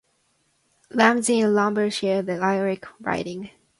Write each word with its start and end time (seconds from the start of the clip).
Ramsey 0.89 1.41
and 1.41 1.53
Lombardo 1.53 1.89
shared 1.91 2.25
the 2.25 2.37
lyric 2.39 2.87
writing. 3.01 3.51